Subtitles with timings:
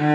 [0.00, 0.06] Bom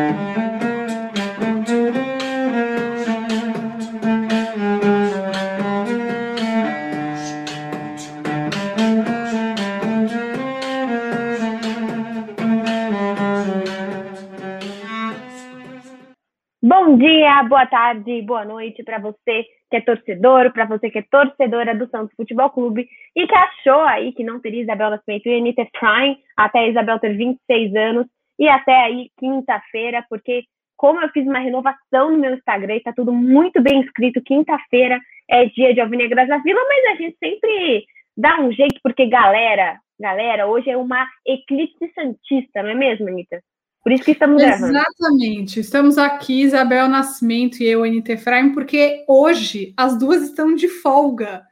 [16.97, 21.75] dia, boa tarde, boa noite para você que é torcedor, para você que é torcedora
[21.75, 25.67] do Santos Futebol Clube e que achou aí que não teria Isabel Nascimento e Anitta
[25.79, 28.07] Prime até a Isabel ter 26 anos
[28.39, 30.43] e até aí quinta-feira, porque
[30.77, 35.45] como eu fiz uma renovação no meu Instagram, está tudo muito bem escrito, quinta-feira é
[35.45, 40.47] dia de Alvinegras da Vila, mas a gente sempre dá um jeito, porque galera, galera,
[40.47, 43.41] hoje é uma eclipse santista, não é mesmo, Anitta?
[43.85, 44.75] Por isso que estamos gravando.
[44.75, 45.59] Exatamente.
[45.59, 51.43] Estamos aqui, Isabel Nascimento e eu, Anitta Efraim, porque hoje as duas estão de folga.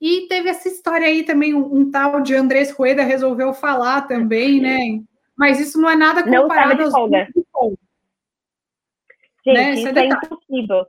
[0.00, 4.60] E teve essa história aí também, um, um tal de Andrés Rueda resolveu falar também,
[4.60, 4.78] né?
[5.36, 7.28] Mas isso não é nada comparado não aos folga.
[7.34, 7.76] De folga.
[9.44, 9.72] Gente, né?
[9.74, 10.86] isso, é, é impossível.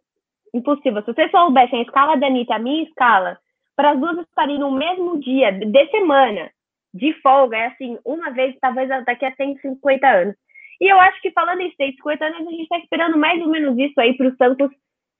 [0.53, 1.01] Impossível.
[1.03, 3.37] Se vocês soubessem a escala da Anitta, a minha escala,
[3.75, 6.49] para as duas estarem no mesmo dia de semana
[6.93, 10.35] de folga, é assim, uma vez, talvez daqui a 150 anos.
[10.79, 13.77] E eu acho que falando em 150 anos, a gente está esperando mais ou menos
[13.77, 14.69] isso aí para o Santos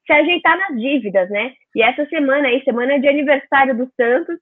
[0.06, 1.54] se ajeitar nas dívidas, né?
[1.76, 4.38] E essa semana aí, semana de aniversário do Santos,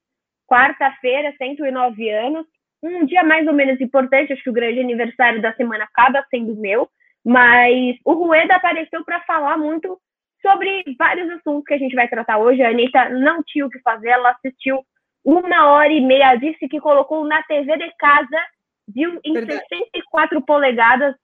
[0.47, 2.45] quarta-feira, 109 anos,
[2.84, 6.56] um dia mais ou menos importante, acho que o grande aniversário da semana acaba sendo
[6.56, 6.90] meu,
[7.25, 9.98] mas o Rueda apareceu para falar muito
[10.42, 12.62] sobre vários assuntos que a gente vai tratar hoje.
[12.62, 14.84] A Anitta não tinha o que fazer, ela assistiu
[15.23, 18.45] uma hora e meia, disse que colocou na TV de casa
[18.88, 19.62] viu em Verdade.
[19.70, 21.16] 64 polegadas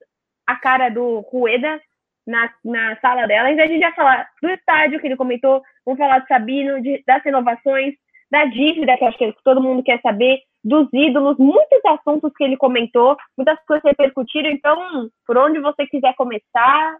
[0.48, 1.80] a cara do Rueda
[2.26, 3.52] na, na sala dela.
[3.52, 7.04] Então a gente vai falar do estádio que ele comentou, vamos falar do Sabino, de,
[7.06, 7.96] das renovações,
[8.32, 12.58] da dívida, que acho que todo mundo quer saber, dos ídolos, muitos assuntos que ele
[12.58, 14.50] comentou, muitas coisas repercutiram.
[14.50, 16.98] Então, por onde você quiser começar,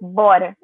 [0.00, 0.56] bora.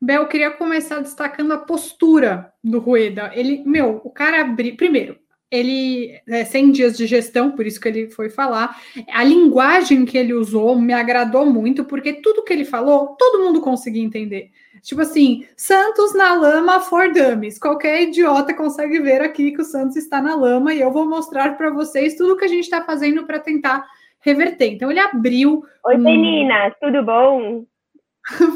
[0.00, 3.30] Bel, eu queria começar destacando a postura do Rueda.
[3.34, 4.76] Ele, meu, o cara abriu.
[4.76, 5.18] Primeiro,
[5.54, 8.76] ele é 100 dias de gestão, por isso que ele foi falar.
[9.12, 13.60] A linguagem que ele usou me agradou muito, porque tudo que ele falou, todo mundo
[13.60, 14.50] conseguia entender.
[14.82, 17.58] Tipo assim, Santos na lama for dummies.
[17.58, 21.56] Qualquer idiota consegue ver aqui que o Santos está na lama e eu vou mostrar
[21.56, 23.86] para vocês tudo que a gente está fazendo para tentar
[24.20, 24.72] reverter.
[24.72, 25.64] Então ele abriu.
[25.86, 25.98] Oi, um...
[25.98, 27.64] meninas, tudo bom?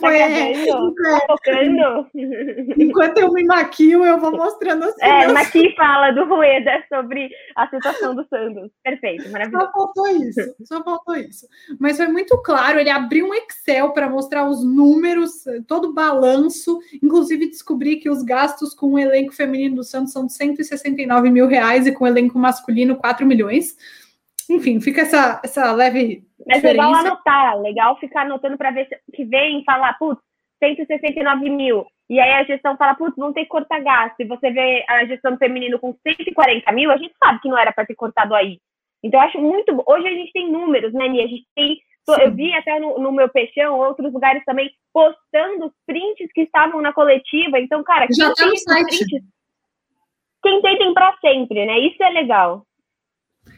[0.01, 2.06] Foi tá tocando.
[2.79, 5.03] Enquanto eu me maquio, eu vou mostrando assim.
[5.03, 5.33] É, meus...
[5.34, 8.71] Maqui fala do Rueda sobre a situação do Santos.
[8.83, 9.67] Perfeito, maravilhoso.
[9.67, 11.47] Só faltou isso, só faltou isso.
[11.79, 16.79] Mas foi muito claro, ele abriu um Excel para mostrar os números, todo o balanço.
[17.03, 21.47] Inclusive, descobri que os gastos com o elenco feminino do Santos são de 169 mil
[21.47, 23.77] reais e com o elenco masculino 4 milhões.
[24.50, 26.22] Enfim, fica essa, essa leve.
[26.47, 30.22] Mas é legal anotar, legal ficar anotando para ver se, que vem falar, putz,
[30.59, 31.86] 169 mil.
[32.09, 34.20] E aí a gestão fala, putz, vão ter que cortar gasto.
[34.20, 37.72] E você vê a gestão feminino com 140 mil, a gente sabe que não era
[37.72, 38.58] para ter cortado aí.
[39.03, 39.82] Então, eu acho muito.
[39.87, 41.25] Hoje a gente tem números, né, Nia?
[41.25, 41.76] A gente tem.
[42.08, 42.22] Sim.
[42.22, 46.81] Eu vi até no, no, meu peixão, outros lugares também, postando os prints que estavam
[46.81, 47.60] na coletiva.
[47.60, 48.98] Então, cara, já tem esses prints,
[50.42, 51.78] quem tem, tem para sempre, né?
[51.81, 52.64] Isso é legal.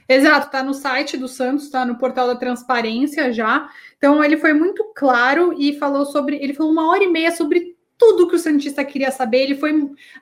[0.08, 3.68] Exato, está no site do Santos, está no portal da transparência já.
[3.96, 6.36] Então ele foi muito claro e falou sobre.
[6.36, 9.42] Ele falou uma hora e meia sobre tudo que o Santista queria saber.
[9.42, 9.72] Ele foi.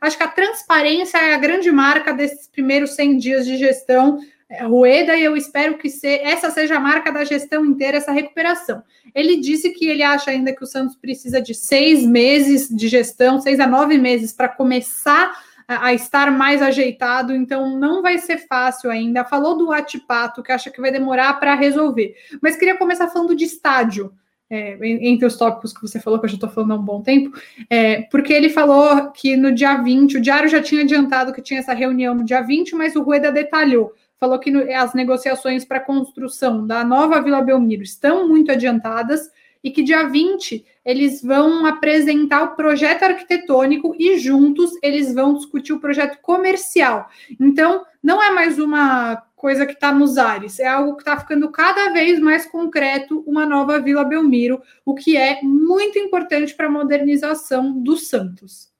[0.01, 4.19] Acho que a transparência é a grande marca desses primeiros 100 dias de gestão.
[4.51, 8.13] É, Rueda, e eu espero que se, essa seja a marca da gestão inteira, essa
[8.13, 8.83] recuperação.
[9.15, 13.41] Ele disse que ele acha ainda que o Santos precisa de seis meses de gestão,
[13.43, 15.33] seis a nove meses, para começar
[15.69, 19.25] a, estar mais ajeitado, então não vai ser fácil ainda.
[19.25, 22.17] Falou do Atipato, que acha que vai demorar para resolver.
[22.43, 24.13] Mas queria começar falando de estádio.
[24.51, 27.03] É, entre os tópicos que você falou, que eu já estou falando há um bom
[27.03, 31.43] tempo, é, porque ele falou que no dia 20, o Diário já tinha adiantado que
[31.43, 35.79] tinha essa reunião no dia 20, mas o Rueda detalhou falou que as negociações para
[35.79, 39.31] a construção da nova Vila Belmiro estão muito adiantadas
[39.63, 45.75] e que dia 20 eles vão apresentar o projeto arquitetônico e juntos eles vão discutir
[45.75, 47.11] o projeto comercial.
[47.39, 51.53] Então, não é mais uma coisa que está nos ares, é algo que está ficando
[51.53, 56.71] cada vez mais concreto, uma nova Vila Belmiro, o que é muito importante para a
[56.71, 58.73] modernização do Santos.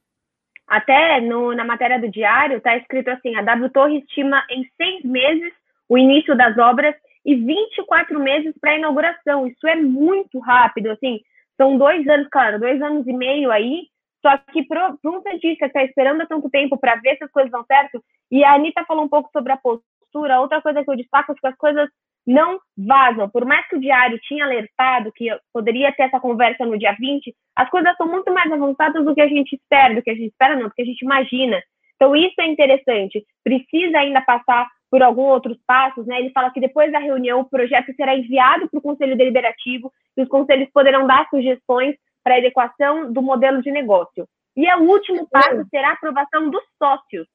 [0.67, 5.05] Até no, na matéria do diário está escrito assim: a W Torre estima em seis
[5.05, 5.53] meses
[5.87, 6.95] o início das obras
[7.25, 9.47] e 24 meses para a inauguração.
[9.47, 11.21] Isso é muito rápido, assim,
[11.61, 13.89] são dois anos, claro, dois anos e meio aí,
[14.25, 17.31] só que para um cientista que está esperando há tanto tempo para ver se as
[17.31, 20.91] coisas dão certo, e a Anitta falou um pouco sobre a postura, outra coisa que
[20.91, 21.89] eu destaco é que as coisas
[22.27, 23.29] não vazam.
[23.31, 27.35] Por mais que o diário tinha alertado que poderia ter essa conversa no dia 20,
[27.57, 30.29] as coisas são muito mais avançadas do que a gente espera, do que a gente
[30.29, 31.61] espera não, do que a gente imagina.
[31.97, 33.25] Então isso é interessante.
[33.43, 36.19] Precisa ainda passar por alguns outros passos, né?
[36.21, 40.23] Ele fala que depois da reunião o projeto será enviado para o Conselho Deliberativo e
[40.23, 41.95] os conselhos poderão dar sugestões
[42.25, 44.27] para a adequação do modelo de negócio.
[44.57, 47.27] E o último passo será a aprovação dos sócios.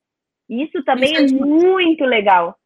[0.50, 2.58] Isso também Isso é, é muito legal.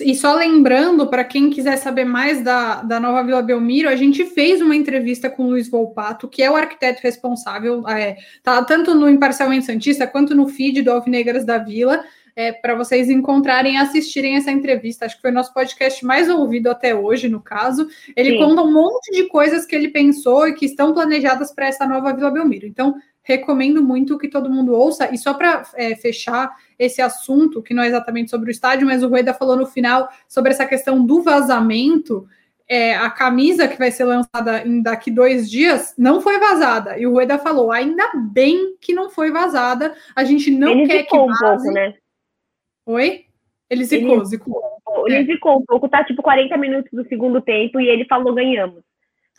[0.00, 4.24] E só lembrando, para quem quiser saber mais da, da nova Vila Belmiro, a gente
[4.24, 8.94] fez uma entrevista com o Luiz Volpato, que é o arquiteto responsável, é, tá tanto
[8.94, 12.04] no Imparcialmente Santista quanto no feed do Alvinegras da Vila,
[12.36, 15.06] é, para vocês encontrarem e assistirem essa entrevista.
[15.06, 17.88] Acho que foi o nosso podcast mais ouvido até hoje, no caso.
[18.14, 18.38] Ele Sim.
[18.38, 22.12] conta um monte de coisas que ele pensou e que estão planejadas para essa nova
[22.12, 22.66] Vila Belmiro.
[22.66, 25.12] Então, recomendo muito que todo mundo ouça.
[25.12, 29.02] E só para é, fechar esse assunto, que não é exatamente sobre o estádio, mas
[29.02, 32.28] o Rueda falou no final sobre essa questão do vazamento.
[32.68, 36.98] É, a camisa que vai ser lançada em daqui dois dias não foi vazada.
[36.98, 39.94] E o Rueda falou: ainda bem que não foi vazada.
[40.14, 41.32] A gente não Ele quer que vaze.
[41.32, 41.94] Um pouco, né?
[42.86, 43.24] Oi?
[43.68, 44.62] Ele zicou, ele, zicou.
[45.06, 45.24] Ele é.
[45.24, 48.82] zicou um pouco, tá tipo 40 minutos do segundo tempo e ele falou ganhamos.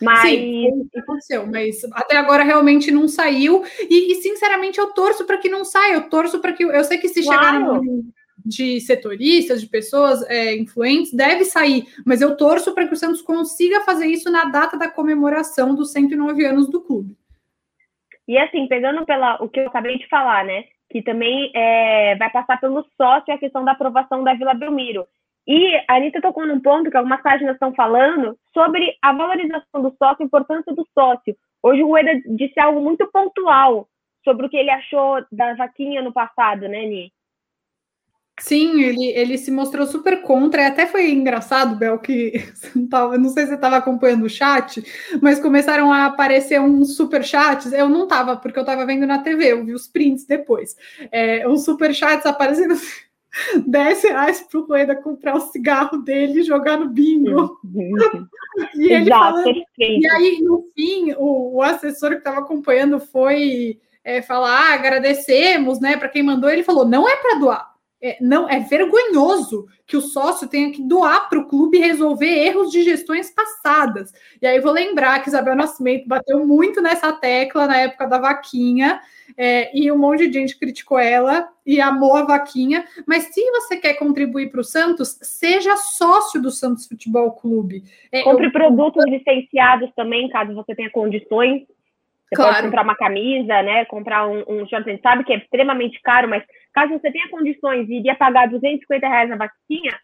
[0.01, 3.63] Mas Sim, aconteceu, mas até agora realmente não saiu.
[3.89, 5.93] E, e sinceramente, eu torço para que não saia.
[5.93, 6.63] Eu torço para que.
[6.63, 7.41] Eu sei que se claro.
[7.41, 8.05] chegar no
[8.47, 13.21] de setoristas, de pessoas é, influentes, deve sair, mas eu torço para que o Santos
[13.21, 17.15] consiga fazer isso na data da comemoração dos 109 anos do clube.
[18.27, 20.65] E assim, pegando pela o que eu acabei de falar, né?
[20.89, 25.05] Que também é, vai passar pelo sócio a questão da aprovação da Vila Belmiro.
[25.47, 29.95] E a Anitta tocou num ponto que algumas páginas estão falando sobre a valorização do
[29.97, 31.35] sócio, a importância do sócio.
[31.63, 33.87] Hoje o Rueda disse algo muito pontual
[34.23, 37.11] sobre o que ele achou da vaquinha no passado, né, Ni?
[38.39, 42.33] Sim, ele, ele se mostrou super contra, e até foi engraçado, Bel, que
[42.75, 44.83] não, tava, não sei se você estava acompanhando o chat,
[45.21, 47.73] mas começaram a aparecer uns super chats.
[47.73, 50.75] Eu não estava, porque eu estava vendo na TV, eu vi os prints depois.
[51.11, 52.75] É, uns super chats aparecendo
[53.65, 57.59] 10 reais para o Rueda comprar o cigarro dele e jogar no bingo.
[58.75, 63.79] e ele Exato, falando, e aí, no fim, o, o assessor que estava acompanhando foi
[64.03, 65.97] é, falar: ah, agradecemos, né?
[65.97, 67.76] Para quem mandou, ele falou: não é para doar.
[68.01, 72.71] É, não é vergonhoso que o sócio tenha que doar para o clube resolver erros
[72.71, 74.11] de gestões passadas.
[74.41, 79.01] E aí vou lembrar que Isabel Nascimento bateu muito nessa tecla na época da vaquinha,
[79.35, 82.85] é, e um monte de gente criticou ela e amou a vaquinha.
[83.05, 87.83] Mas se você quer contribuir para o Santos, seja sócio do Santos Futebol Clube.
[88.11, 88.51] É, Compre eu...
[88.51, 91.63] produtos licenciados também, caso você tenha condições.
[92.29, 92.53] Você claro.
[92.53, 93.85] pode comprar uma camisa, né?
[93.85, 96.43] Comprar um, um short, a gente sabe que é extremamente caro, mas
[96.73, 99.97] caso você tenha condições e iria pagar 250 reais na vaquinha,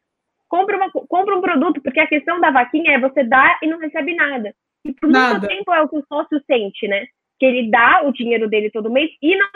[0.47, 3.77] compra, uma, compra um produto, porque a questão da vaquinha é você dar e não
[3.77, 4.53] recebe nada.
[4.85, 5.39] E por nada.
[5.39, 7.05] muito tempo é o que o sócio sente, né?
[7.39, 9.49] Que ele dá o dinheiro dele todo mês e não,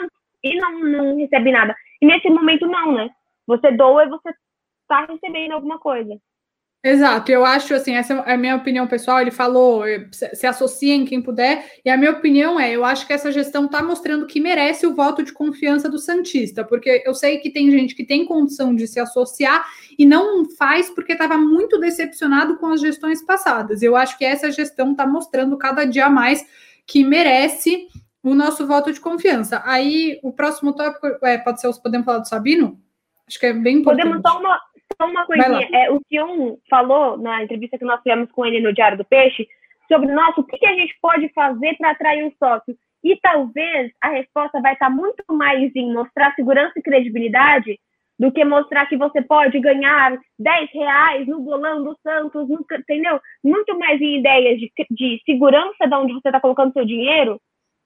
[0.44, 1.74] e não, não recebe nada.
[2.02, 3.08] E nesse momento não, né?
[3.46, 4.30] Você doa e você
[4.86, 6.18] tá recebendo alguma coisa.
[6.82, 9.20] Exato, eu acho assim, essa é a minha opinião pessoal.
[9.20, 13.12] Ele falou, eh, se associem quem puder, e a minha opinião é: eu acho que
[13.12, 17.38] essa gestão está mostrando que merece o voto de confiança do Santista, porque eu sei
[17.38, 19.66] que tem gente que tem condição de se associar
[19.98, 23.82] e não faz porque estava muito decepcionado com as gestões passadas.
[23.82, 26.46] Eu acho que essa gestão está mostrando cada dia mais
[26.86, 27.88] que merece
[28.22, 29.62] o nosso voto de confiança.
[29.64, 32.80] Aí o próximo tópico é, pode ser, podemos falar do Sabino?
[33.26, 34.04] Acho que é bem importante.
[34.04, 34.60] Podemos só uma,
[35.00, 35.68] só uma coisinha.
[35.72, 39.46] É, o Sion falou na entrevista que nós tivemos com ele no Diário do Peixe
[39.90, 42.76] sobre, nossa, o que, que a gente pode fazer para atrair um sócio?
[43.02, 47.78] E talvez a resposta vai estar muito mais em mostrar segurança e credibilidade
[48.18, 53.20] do que mostrar que você pode ganhar 10 reais no bolão do Santos, entendeu?
[53.44, 57.40] Muito mais em ideias de, de segurança de onde você está colocando seu dinheiro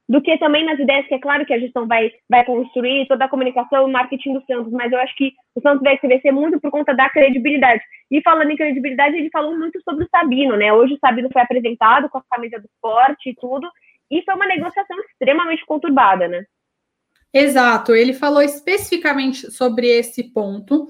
[0.08, 3.24] do que também nas ideias que é claro que a gestão vai, vai construir, toda
[3.24, 6.60] a comunicação e marketing do Santos, mas eu acho que o Santos vai crescer muito
[6.60, 7.82] por conta da credibilidade.
[8.10, 10.72] E falando em credibilidade, ele falou muito sobre o Sabino, né?
[10.72, 13.68] Hoje o Sabino foi apresentado com a camisa do esporte e tudo,
[14.10, 16.44] e foi uma negociação extremamente conturbada, né?
[17.32, 20.88] Exato, ele falou especificamente sobre esse ponto,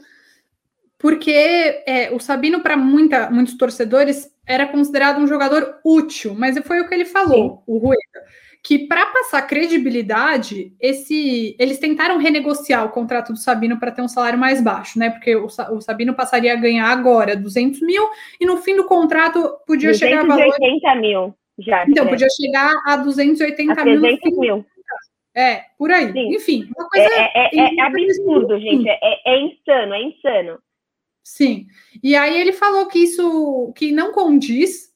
[0.99, 6.89] porque é, o Sabino, para muitos torcedores, era considerado um jogador útil, mas foi o
[6.89, 7.63] que ele falou, Sim.
[7.67, 8.23] o Rueda
[8.63, 14.09] que para passar credibilidade, esse eles tentaram renegociar o contrato do Sabino para ter um
[14.09, 15.11] salário mais baixo, né?
[15.11, 18.09] Porque o, o, Sabino passaria a ganhar agora 200 mil
[18.41, 20.45] e no fim do contrato podia chegar a valor...
[20.45, 21.85] 280 mil já.
[21.89, 24.01] Então, podia chegar a 280 a mil.
[24.01, 24.67] 300 mil.
[25.35, 26.13] É, por aí.
[26.13, 26.35] Sim.
[26.35, 27.09] Enfim, uma coisa.
[27.15, 28.89] É, é, é, é absurdo, gente.
[28.89, 30.59] É, é insano, é insano.
[31.25, 31.67] Sim.
[32.03, 34.92] E aí ele falou que isso que não condiz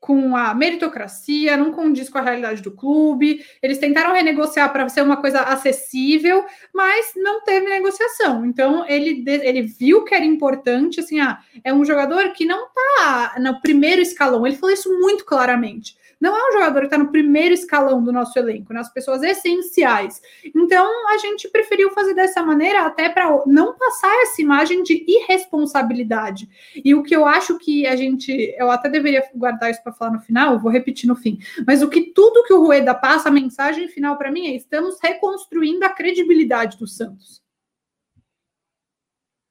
[0.00, 3.44] com a meritocracia, não condiz com a realidade do clube.
[3.62, 8.46] Eles tentaram renegociar para ser uma coisa acessível, mas não teve negociação.
[8.46, 13.34] Então ele, ele viu que era importante, assim, ah, é um jogador que não está
[13.38, 14.46] no primeiro escalão.
[14.46, 18.12] Ele falou isso muito claramente não é um jogador que está no primeiro escalão do
[18.12, 20.20] nosso elenco, nas pessoas essenciais.
[20.54, 26.48] Então, a gente preferiu fazer dessa maneira até para não passar essa imagem de irresponsabilidade.
[26.84, 30.12] E o que eu acho que a gente, eu até deveria guardar isso para falar
[30.12, 33.32] no final, vou repetir no fim, mas o que tudo que o Rueda passa, a
[33.32, 37.40] mensagem final para mim é: estamos reconstruindo a credibilidade do Santos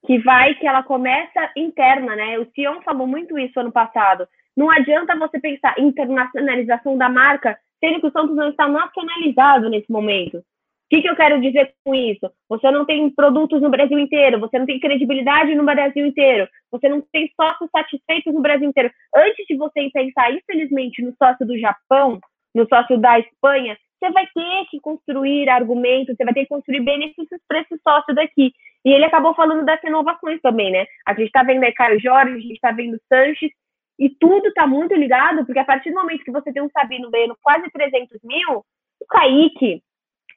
[0.09, 2.39] que vai, que ela começa interna, né?
[2.39, 4.27] O Sion falou muito isso ano passado.
[4.59, 9.89] Não adianta você pensar internacionalização da marca, sendo que o Santos não está nacionalizado nesse
[9.89, 10.39] momento.
[10.39, 10.43] O
[10.89, 12.29] que, que eu quero dizer com isso?
[12.49, 16.89] Você não tem produtos no Brasil inteiro, você não tem credibilidade no Brasil inteiro, você
[16.89, 18.91] não tem sócios satisfeitos no Brasil inteiro.
[19.15, 22.19] Antes de você pensar, infelizmente, no sócio do Japão,
[22.53, 26.81] no sócio da Espanha, você vai ter que construir argumentos, você vai ter que construir
[26.81, 28.51] benefícios para esse sócio daqui.
[28.83, 30.85] E ele acabou falando das inovações também, né?
[31.07, 33.51] A gente está vendo aí Caio Jorge, a gente está vendo Sanches,
[33.99, 37.11] e tudo está muito ligado, porque a partir do momento que você tem um Sabino
[37.11, 38.63] ganhando quase 300 mil,
[39.01, 39.83] o Kaique,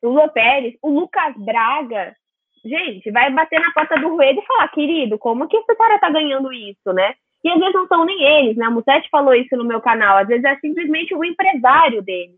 [0.03, 2.13] o Lopérez, o Lucas Braga,
[2.65, 6.11] gente, vai bater na porta do Rueda e falar, querido, como que esse cara tá
[6.11, 7.15] ganhando isso, né?
[7.45, 8.67] E às vezes não são nem eles, né?
[8.67, 12.35] A Musete falou isso no meu canal, às vezes é simplesmente o empresário dele.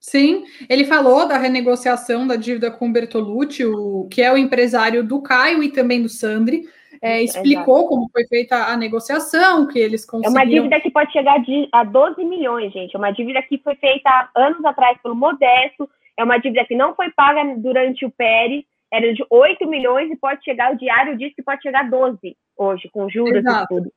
[0.00, 5.02] Sim, ele falou da renegociação da dívida com o Bertolucci, o, que é o empresário
[5.02, 6.68] do Caio e também do Sandri
[7.02, 7.88] é, explicou Exato.
[7.88, 10.40] como foi feita a negociação, que eles conseguiram...
[10.40, 12.94] É uma dívida que pode chegar a 12 milhões, gente.
[12.94, 15.88] É uma dívida que foi feita anos atrás pelo Modesto,
[16.18, 20.16] é uma dívida que não foi paga durante o Pérez, era de 8 milhões e
[20.16, 23.64] pode chegar, o diário diz que pode chegar a 12 hoje, com juros Exato.
[23.64, 23.92] e tudo.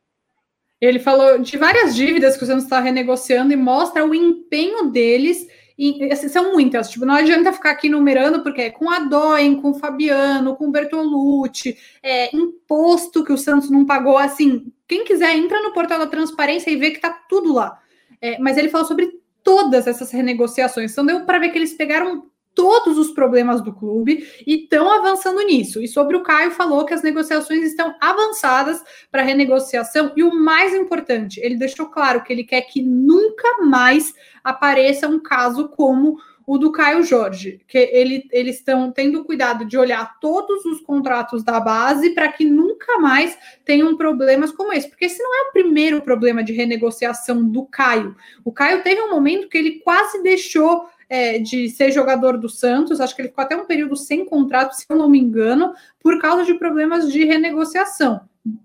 [0.81, 5.47] Ele falou de várias dívidas que o Santos está renegociando e mostra o empenho deles
[5.81, 9.61] e, assim, são muitas, tipo, não adianta ficar aqui numerando, porque é com a Doen,
[9.61, 15.05] com o Fabiano, com o Bertolucci, é, imposto que o Santos não pagou, assim, quem
[15.05, 17.79] quiser entra no portal da transparência e vê que tá tudo lá.
[18.21, 19.09] É, mas ele falou sobre
[19.41, 24.27] todas essas renegociações, então deu para ver que eles pegaram todos os problemas do clube
[24.45, 25.81] e estão avançando nisso.
[25.81, 30.11] E sobre o Caio, falou que as negociações estão avançadas para renegociação.
[30.15, 34.13] E o mais importante, ele deixou claro que ele quer que nunca mais
[34.43, 36.17] apareça um caso como
[36.49, 41.43] o do Caio Jorge, que ele, eles estão tendo cuidado de olhar todos os contratos
[41.43, 45.51] da base para que nunca mais tenham problemas como esse, porque esse não é o
[45.51, 48.15] primeiro problema de renegociação do Caio.
[48.43, 53.01] O Caio teve um momento que ele quase deixou é, de ser jogador do Santos,
[53.01, 56.21] acho que ele ficou até um período sem contrato, se eu não me engano, por
[56.21, 58.21] causa de problemas de renegociação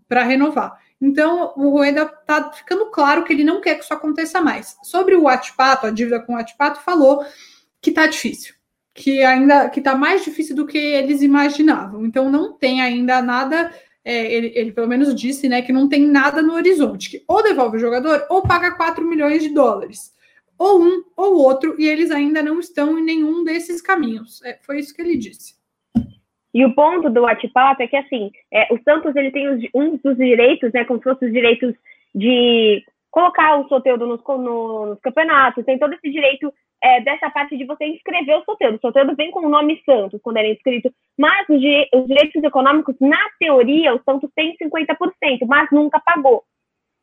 [0.07, 0.79] para renovar.
[1.01, 4.77] Então, o Rueda está ficando claro que ele não quer que isso aconteça mais.
[4.83, 7.25] Sobre o Atipato, a dívida com o Atipato, falou
[7.81, 8.55] que está difícil,
[8.95, 12.05] que ainda que está mais difícil do que eles imaginavam.
[12.07, 13.73] Então, não tem ainda nada.
[14.05, 17.43] É, ele, ele, pelo menos disse né, que não tem nada no horizonte, que ou
[17.43, 20.14] devolve o jogador ou paga 4 milhões de dólares
[20.65, 24.43] ou um ou outro, e eles ainda não estão em nenhum desses caminhos.
[24.43, 25.55] É, foi isso que ele disse.
[26.55, 29.97] E o ponto do Atipato é que, assim, é, o Santos ele tem os, um
[29.97, 31.75] dos direitos, né, como se fossem os direitos
[32.15, 36.53] de colocar o Soteudo nos, no, nos campeonatos, tem todo esse direito
[36.83, 38.77] é, dessa parte de você inscrever o Soteudo.
[38.77, 41.61] O Soteudo vem com o nome Santos quando ele é inscrito, mas os,
[41.95, 44.97] os direitos econômicos, na teoria, o Santos tem 50%,
[45.47, 46.45] mas nunca pagou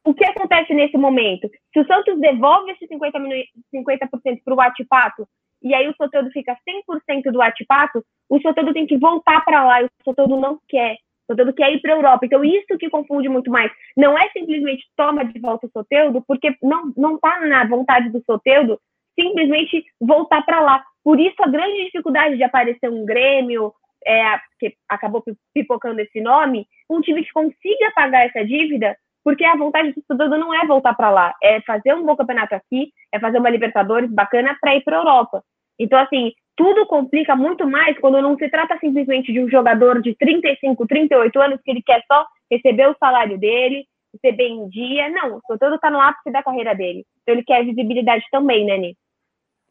[0.04, 1.50] o que acontece nesse momento?
[1.74, 4.10] Se o Santos devolve esses 50%, 50
[4.44, 5.28] para o Atipato,
[5.62, 9.82] e aí o Soteldo fica 100% do Atipato, o Soteldo tem que voltar para lá,
[9.82, 10.96] e o Soteldo não quer.
[11.28, 12.26] O Soteldo quer ir para a Europa.
[12.26, 13.72] Então, isso que confunde muito mais.
[13.96, 18.80] Não é simplesmente toma de volta o Soteldo, porque não está na vontade do Soteldo
[19.20, 20.84] simplesmente voltar para lá.
[21.04, 23.74] Por isso, a grande dificuldade de aparecer um Grêmio,
[24.06, 29.56] é, que acabou pipocando esse nome, um time que consiga pagar essa dívida, porque a
[29.56, 33.20] vontade do estudante não é voltar para lá, é fazer um bom campeonato aqui, é
[33.20, 35.44] fazer uma Libertadores bacana para ir para Europa.
[35.80, 40.16] Então, assim, tudo complica muito mais quando não se trata simplesmente de um jogador de
[40.16, 45.10] 35, 38 anos que ele quer só receber o salário dele, receber em dia.
[45.10, 47.06] Não, o Soteldo está no ápice da carreira dele.
[47.22, 48.98] Então, ele quer visibilidade também, né, Ni?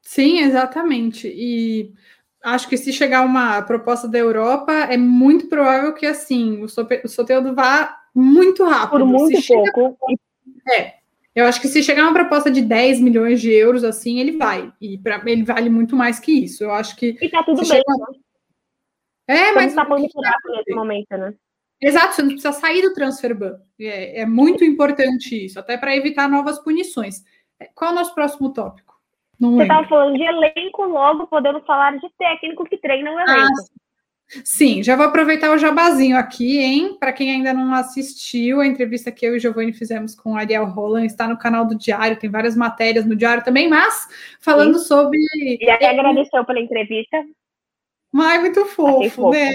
[0.02, 1.28] Sim, exatamente.
[1.28, 1.92] E
[2.42, 7.54] acho que se chegar uma proposta da Europa, é muito provável que, assim, o Soteldo
[7.54, 8.90] vá muito rápido.
[8.90, 9.97] Por muito se pouco.
[10.69, 10.83] Chega...
[10.83, 11.00] É.
[11.35, 14.73] Eu acho que se chegar uma proposta de 10 milhões de euros, assim, ele vai.
[14.81, 16.64] E para ele vale muito mais que isso.
[16.64, 17.17] Eu acho que.
[17.21, 17.83] E tá tudo bem, chega...
[17.87, 18.19] né?
[19.29, 19.75] É, mas.
[19.75, 20.12] Tá muito
[20.57, 21.35] nesse momento, né?
[21.81, 23.59] Exato, você não precisa sair do transfer ban.
[23.81, 27.25] É, é muito importante isso, até para evitar novas punições.
[27.59, 29.00] É, qual é o nosso próximo tópico?
[29.38, 33.33] Não você estava falando de elenco, logo podemos falar de técnico que treina o elenco.
[33.33, 33.79] Ah,
[34.44, 36.96] Sim, já vou aproveitar o jabazinho aqui, hein?
[36.99, 40.37] Para quem ainda não assistiu, a entrevista que eu e o Giovanni fizemos com o
[40.37, 44.08] Ariel Roland está no canal do Diário, tem várias matérias no Diário também, mas
[44.40, 44.84] falando Sim.
[44.84, 45.20] sobre.
[45.60, 47.16] E até agradeceu pela entrevista.
[48.12, 49.52] Mas muito fofo, né?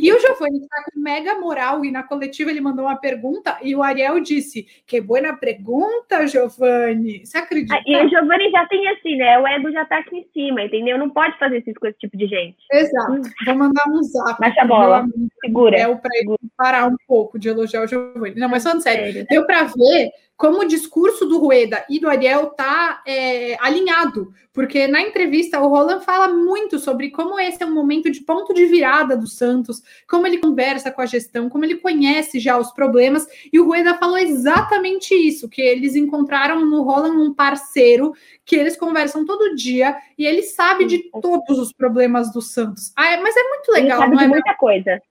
[0.00, 3.74] E o Giovanni está com mega moral e na coletiva ele mandou uma pergunta e
[3.74, 7.24] o Ariel disse: Que boa pergunta, Giovanni.
[7.24, 7.74] Você acredita?
[7.74, 9.38] Ah, e o Giovanni já tem assim, né?
[9.38, 10.98] O ego já tá aqui em cima, entendeu?
[10.98, 12.56] Não pode fazer isso com esse tipo de gente.
[12.70, 13.12] Exato.
[13.12, 13.22] Hum.
[13.46, 14.38] Vou mandar um zap.
[14.38, 15.06] Baixa a bola.
[15.44, 15.78] Segura.
[15.78, 18.38] É para ele parar um pouco de elogiar o Giovanni.
[18.38, 22.48] Não, mas falando sério, deu para ver como o discurso do Rueda e do Ariel
[22.48, 27.74] tá é, alinhado, porque na entrevista o Roland fala muito sobre como esse é um
[27.74, 31.76] momento de ponto de virada do Santos, como ele conversa com a gestão, como ele
[31.76, 37.16] conhece já os problemas, e o Rueda falou exatamente isso, que eles encontraram no Roland
[37.16, 38.12] um parceiro
[38.44, 42.92] que eles conversam todo dia e ele sabe de todos os problemas do Santos.
[42.96, 44.24] Ah, é, mas é muito legal, ele sabe não é?
[44.24, 45.02] De muita coisa.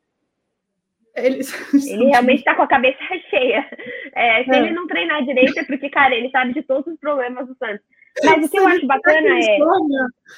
[1.24, 1.40] Ele,
[1.88, 3.00] ele realmente está com a cabeça
[3.30, 3.66] cheia.
[4.16, 4.58] É, se é.
[4.58, 7.86] ele não treinar direito é porque, cara, ele sabe de todos os problemas do Santos.
[8.24, 9.60] Mas o que eu acho bacana é.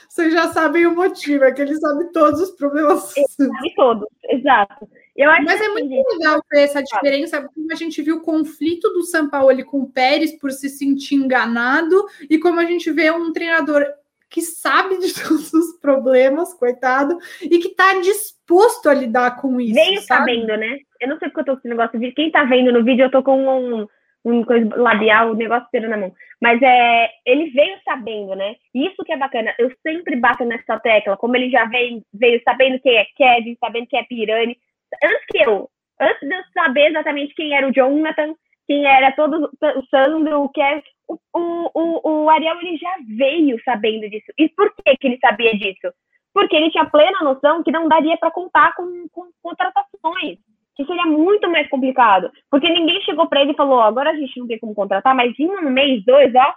[0.09, 3.15] Vocês já sabem o motivo, é que ele sabe todos os problemas.
[3.15, 4.87] Ele sabe todos, exato.
[5.15, 6.17] Eu acho Mas é muito gente...
[6.17, 9.91] legal ver essa diferença, como a gente viu o conflito do São Paulo com o
[9.91, 13.85] Pérez por se sentir enganado, e como a gente vê um treinador
[14.31, 19.75] que sabe de todos os problemas, coitado, e que está disposto a lidar com isso.
[19.75, 20.31] Veio sabe?
[20.31, 20.79] sabendo, né?
[20.99, 22.11] Eu não sei porque eu tô com esse negócio de.
[22.13, 23.87] Quem tá vendo no vídeo, eu tô com um,
[24.23, 26.13] um coisa labial, o um negócio inteiro na mão.
[26.41, 28.55] Mas é, ele veio sabendo, né?
[28.73, 29.53] Isso que é bacana.
[29.59, 33.87] Eu sempre bato nessa tecla, como ele já veio, veio sabendo quem é Kevin, sabendo
[33.87, 34.57] quem é Pirani.
[35.03, 35.69] Antes que eu,
[35.99, 38.33] antes de eu saber exatamente quem era o Jonathan,
[38.67, 40.83] quem era todo o Sandro, o Kevin,
[41.33, 44.31] o, o, o Ariel ele já veio sabendo disso.
[44.37, 45.93] E por que, que ele sabia disso?
[46.33, 50.37] Porque ele tinha plena noção que não daria para contar com, com contratações,
[50.75, 52.31] que seria muito mais complicado.
[52.49, 55.37] Porque ninguém chegou para ele e falou: agora a gente não tem como contratar, mas
[55.37, 56.53] em um mês, dois, ó,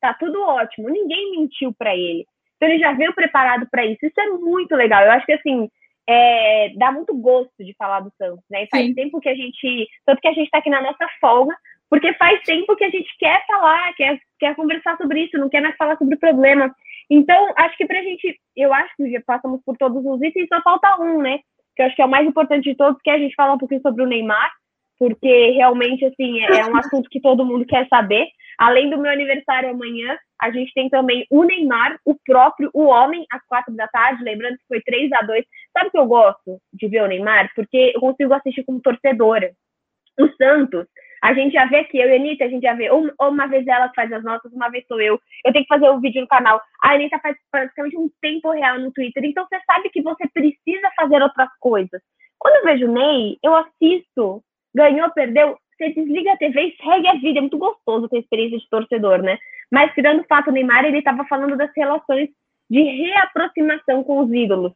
[0.00, 0.88] tá tudo ótimo.
[0.88, 2.26] Ninguém mentiu para ele.
[2.56, 4.04] Então ele já veio preparado para isso.
[4.04, 5.02] Isso é muito legal.
[5.04, 5.68] Eu acho que assim.
[6.08, 8.62] É, dá muito gosto de falar do Santos, né?
[8.62, 8.94] E faz Sim.
[8.94, 9.88] tempo que a gente.
[10.04, 11.52] Tanto que a gente está aqui na nossa folga,
[11.88, 15.60] porque faz tempo que a gente quer falar, quer, quer conversar sobre isso, não quer
[15.60, 16.74] mais falar sobre o problema.
[17.08, 20.48] Então, acho que para a gente, eu acho que já passamos por todos os itens,
[20.52, 21.38] só falta um, né?
[21.76, 23.54] Que eu acho que é o mais importante de todos, que é a gente falar
[23.54, 24.50] um pouquinho sobre o Neymar,
[24.98, 28.26] porque realmente, assim, é, é um assunto que todo mundo quer saber.
[28.58, 33.24] Além do meu aniversário amanhã, a gente tem também o Neymar, o próprio, o homem,
[33.30, 36.58] às quatro da tarde, lembrando que foi 3 a 2 Sabe o que eu gosto
[36.72, 37.50] de ver o Neymar?
[37.54, 39.52] Porque eu consigo assistir como torcedora.
[40.18, 40.86] O Santos,
[41.22, 43.46] a gente já vê aqui, eu e a Anitta, a gente já vê, ou, uma
[43.46, 45.20] vez ela faz as notas, uma vez sou eu.
[45.44, 46.60] Eu tenho que fazer o um vídeo no canal.
[46.82, 49.24] A Anitta faz praticamente um tempo real no Twitter.
[49.24, 52.00] Então você sabe que você precisa fazer outras coisas.
[52.38, 54.42] Quando eu vejo o Ney, eu assisto,
[54.74, 57.38] ganhou, perdeu, você desliga a TV e segue a vida.
[57.38, 59.38] É muito gostoso ter experiência de torcedor, né?
[59.70, 62.28] Mas tirando o fato, o Neymar, ele estava falando das relações
[62.70, 64.72] de reaproximação com os ídolos.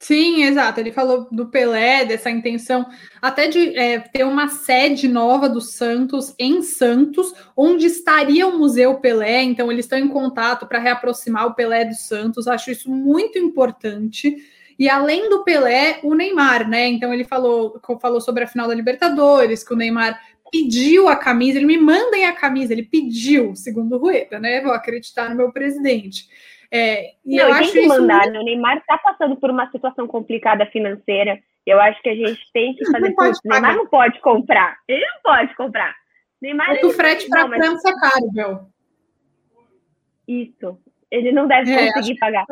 [0.00, 0.78] Sim, exato.
[0.78, 2.86] Ele falou do Pelé, dessa intenção
[3.20, 9.00] até de é, ter uma sede nova do Santos em Santos, onde estaria o Museu
[9.00, 9.42] Pelé.
[9.42, 12.46] Então, eles estão em contato para reaproximar o Pelé do Santos.
[12.46, 14.36] Acho isso muito importante.
[14.78, 16.86] E além do Pelé, o Neymar, né?
[16.86, 20.16] Então, ele falou, falou sobre a final da Libertadores, que o Neymar
[20.52, 21.58] pediu a camisa.
[21.58, 24.60] Ele me mandem a camisa, ele pediu, segundo o Rueda, né?
[24.60, 26.28] Vou acreditar no meu presidente.
[26.70, 28.32] É, e não, eu acho que mandar, muito...
[28.32, 28.40] né?
[28.40, 31.38] O Neymar está passando por uma situação complicada financeira.
[31.66, 33.30] Eu acho que a gente tem que fazer tudo.
[33.30, 34.76] O Neymar não pode comprar.
[34.86, 35.94] Ele não pode comprar.
[36.40, 38.60] Neymar, o frete para a França é caro, meu.
[40.26, 40.78] Isso.
[41.10, 42.44] Ele não deve é, conseguir pagar.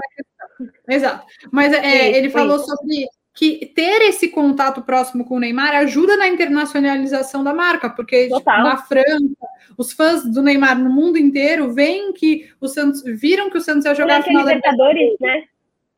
[0.88, 1.26] Exato.
[1.52, 6.26] Mas é, ele falou sobre que ter esse contato próximo com o Neymar ajuda na
[6.26, 9.46] internacionalização da marca, porque tipo, na França,
[9.76, 13.84] os fãs do Neymar no mundo inteiro veem que o Santos viram que o Santos
[13.84, 15.44] ia jogar a final da Libertadores, né?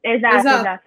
[0.03, 0.61] Exato, exato.
[0.61, 0.85] exato.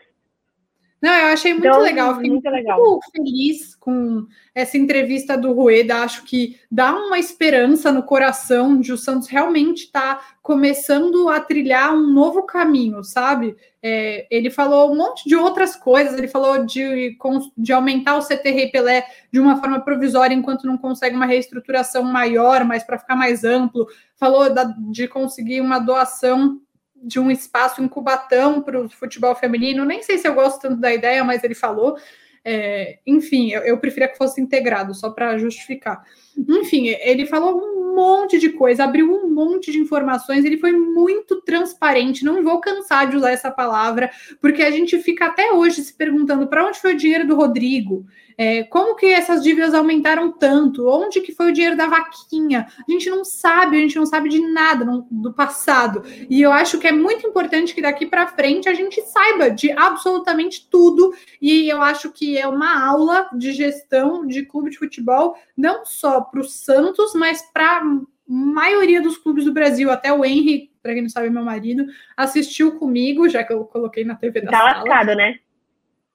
[1.01, 2.13] Não, eu achei muito então, legal.
[2.13, 2.79] Fiquei muito, legal.
[2.79, 5.97] muito feliz com essa entrevista do Rueda.
[5.97, 11.39] Acho que dá uma esperança no coração de o Santos realmente estar tá começando a
[11.39, 13.55] trilhar um novo caminho, sabe?
[13.81, 16.15] É, ele falou um monte de outras coisas.
[16.15, 17.17] Ele falou de,
[17.57, 22.03] de aumentar o CT Rei Pelé de uma forma provisória enquanto não consegue uma reestruturação
[22.03, 23.87] maior, mas para ficar mais amplo.
[24.15, 26.61] Falou da, de conseguir uma doação
[27.01, 29.85] de um espaço em Cubatão para o futebol feminino.
[29.85, 31.97] Nem sei se eu gosto tanto da ideia, mas ele falou.
[32.43, 36.03] é, enfim, eu, eu preferia que fosse integrado, só para justificar.
[36.37, 41.41] Enfim, ele falou um monte de coisa, abriu um monte de informações, ele foi muito
[41.41, 42.25] transparente.
[42.25, 44.09] Não vou cansar de usar essa palavra,
[44.39, 48.05] porque a gente fica até hoje se perguntando para onde foi o dinheiro do Rodrigo,
[48.37, 52.67] é, como que essas dívidas aumentaram tanto, onde que foi o dinheiro da vaquinha.
[52.87, 56.03] A gente não sabe, a gente não sabe de nada do passado.
[56.29, 59.71] E eu acho que é muito importante que daqui para frente a gente saiba de
[59.71, 61.13] absolutamente tudo.
[61.41, 66.21] E eu acho que é uma aula de gestão de clube de futebol, não só
[66.21, 67.83] para o Santos, mas para a
[68.27, 69.91] maioria dos clubes do Brasil.
[69.91, 74.05] Até o Henry, para quem não sabe, meu marido, assistiu comigo, já que eu coloquei
[74.05, 74.71] na TV da tá sala.
[74.77, 75.39] lascado, né?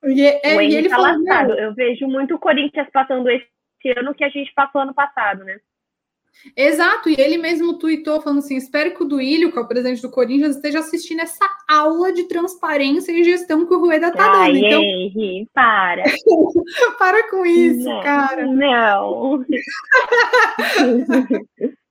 [0.04, 1.54] E, é, o e ele tá falou, lascado.
[1.54, 3.46] Eu vejo muito o Corinthians passando esse
[3.96, 5.59] ano que a gente passou ano passado, né?
[6.54, 10.02] Exato, e ele mesmo tweetou falando assim: espero que o Duílio, que é o presidente
[10.02, 14.52] do Corinthians, esteja assistindo essa aula de transparência e gestão que o Rueda tá Ai,
[14.52, 14.66] dando.
[14.66, 16.04] Então, Henry, para.
[16.98, 18.46] para com isso, não, cara.
[18.46, 19.44] Não.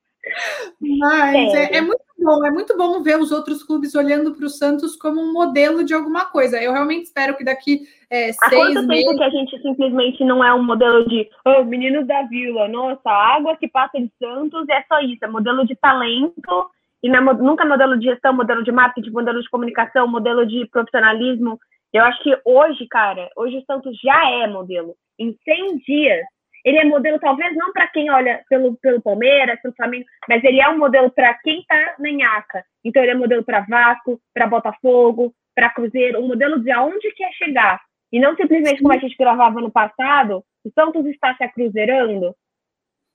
[0.80, 4.50] Mas é, é, muito bom, é muito bom ver os outros clubes olhando para o
[4.50, 6.62] Santos como um modelo de alguma coisa.
[6.62, 9.06] Eu realmente espero que daqui é, Há seis quanto meses...
[9.06, 13.10] tempo que a gente simplesmente não é um modelo de oh, meninos da vila, nossa,
[13.10, 16.70] água que passa de Santos é só isso, é modelo de talento
[17.02, 20.46] e não é, nunca é modelo de gestão, modelo de marketing, modelo de comunicação, modelo
[20.46, 21.60] de profissionalismo.
[21.94, 24.96] Eu acho que hoje, cara, hoje o Santos já é modelo.
[25.18, 26.26] Em 100 dias,
[26.66, 30.60] ele é modelo talvez não para quem olha pelo, pelo Palmeiras, pelo Flamengo, mas ele
[30.60, 32.66] é um modelo para quem está na Inhaca.
[32.84, 37.32] Então ele é modelo para Vasco, para Botafogo, para Cruzeiro, um modelo de aonde quer
[37.34, 37.80] chegar.
[38.12, 42.36] E não simplesmente como a gente gravava no passado, o Santos está se acruzeirando.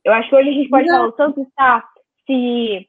[0.04, 0.96] Eu acho que hoje a gente pode não.
[0.96, 1.84] falar, o Santos está
[2.26, 2.88] se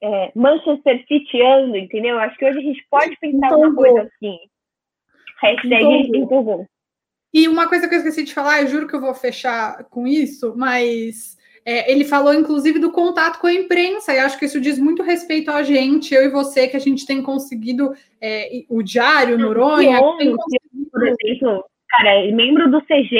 [0.00, 2.14] é, Manchester Cityando, entendeu?
[2.14, 4.38] Eu acho que hoje a gente pode pensar uma coisa assim.
[5.42, 6.66] Hashtag empolgou.
[7.32, 10.06] E uma coisa que eu esqueci de falar, eu juro que eu vou fechar com
[10.06, 14.60] isso, mas é, ele falou inclusive do contato com a imprensa, e acho que isso
[14.60, 18.82] diz muito respeito a gente, eu e você, que a gente tem conseguido é, o
[18.82, 19.98] Diário, Noronha.
[20.00, 23.18] Por exemplo, cara, é membro do CG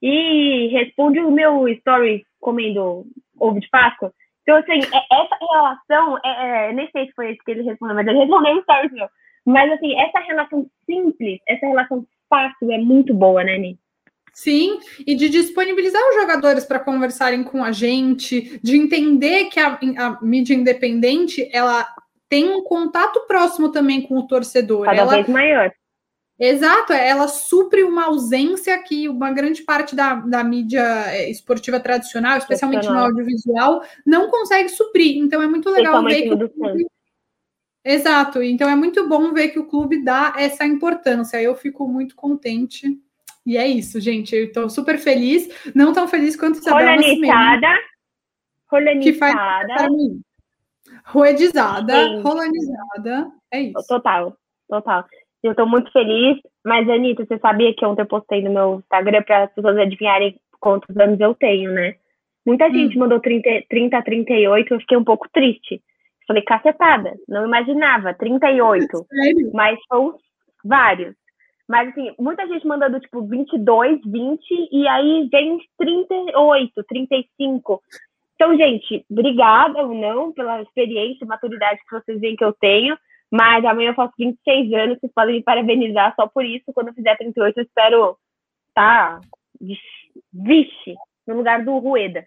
[0.00, 3.04] e responde o meu story comendo
[3.38, 4.12] ovo de Páscoa.
[4.42, 7.94] Então, assim, é, essa relação, é, é, nem sei se foi isso que ele respondeu,
[7.94, 9.08] mas ele respondeu o story meu.
[9.44, 13.78] Mas, assim, essa relação simples, essa relação fácil é muito boa, né, Ni?
[14.32, 19.78] Sim, e de disponibilizar os jogadores para conversarem com a gente, de entender que a,
[19.98, 21.86] a, mídia independente ela
[22.30, 24.86] tem um contato próximo também com o torcedor.
[24.86, 25.70] Cada ela, vez maior.
[26.40, 32.38] Exato, ela supre uma ausência que uma grande parte da, da mídia é, esportiva tradicional,
[32.38, 35.18] especialmente no audiovisual, não consegue suprir.
[35.18, 36.86] Então é muito legal ver que.
[37.84, 41.42] Exato, então é muito bom ver que o clube dá essa importância.
[41.42, 42.86] Eu fico muito contente.
[43.44, 44.36] E é isso, gente.
[44.36, 47.68] Eu estou super feliz, não tão feliz quanto Isabel Rolanizada.
[48.70, 49.00] Rolanizada.
[49.00, 49.34] Que faz
[51.04, 53.32] Roedizada, rolanizada.
[53.50, 53.86] É isso.
[53.88, 54.36] Total,
[54.68, 55.04] total.
[55.42, 59.22] Eu estou muito feliz, mas Anitta, você sabia que ontem eu postei no meu Instagram
[59.22, 61.96] para as pessoas adivinharem quantos anos eu tenho, né?
[62.46, 62.74] Muita hum.
[62.74, 65.82] gente mandou 30, 30 a 38, eu fiquei um pouco triste.
[66.32, 68.86] Falei, cacetada, não imaginava, 38.
[69.04, 69.50] Sério?
[69.52, 70.16] Mas são
[70.64, 71.14] vários.
[71.68, 77.82] Mas, assim, muita gente mandando, tipo, 22, 20, e aí vem uns 38, 35.
[78.34, 82.96] Então, gente, obrigada ou não pela experiência e maturidade que vocês veem que eu tenho,
[83.30, 86.72] mas amanhã eu faço 26 anos, vocês podem me parabenizar só por isso.
[86.72, 88.16] Quando eu fizer 38, eu espero
[88.74, 89.20] tá,
[90.32, 90.94] vixe,
[91.26, 92.26] no lugar do Rueda.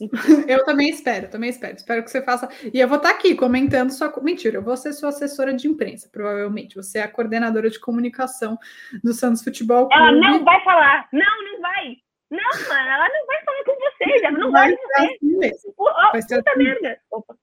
[0.48, 1.76] Eu também espero, também espero.
[1.76, 2.48] Espero que você faça.
[2.72, 4.12] E eu vou estar aqui comentando sua.
[4.22, 6.76] Mentira, eu vou ser sua assessora de imprensa, provavelmente.
[6.76, 8.58] Você é a coordenadora de comunicação
[9.02, 9.94] do Santos Futebol Clube.
[9.94, 11.08] Ela não vai falar.
[11.12, 11.96] Não, não vai.
[12.30, 14.26] Não, mano, ela não vai falar com você.
[14.26, 15.74] Ela não vai, vai ser assim mesmo.
[15.78, 16.62] Oh, vai ser puta assim.
[16.62, 17.00] merda.
[17.10, 17.34] Opa.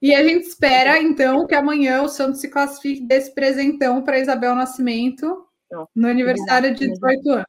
[0.00, 4.54] E a gente espera, então, que amanhã o Santos se classifique desse presentão para Isabel
[4.54, 5.46] Nascimento
[5.94, 7.46] no aniversário de 18 anos.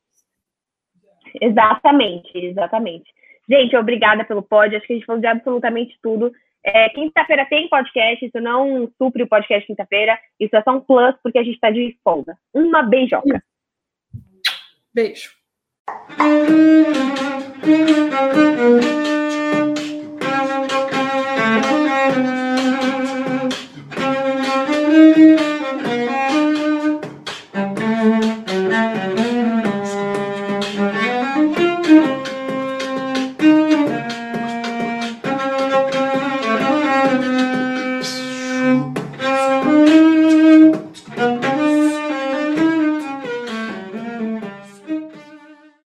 [1.39, 3.11] Exatamente, exatamente.
[3.49, 4.75] Gente, obrigada pelo pod.
[4.75, 6.31] Acho que a gente falou de absolutamente tudo.
[6.63, 10.17] É, quinta-feira tem podcast, isso não supre o podcast quinta-feira.
[10.39, 12.37] Isso é só um plus, porque a gente está de folga.
[12.53, 13.43] Uma beijoca.
[14.93, 15.31] Beijo.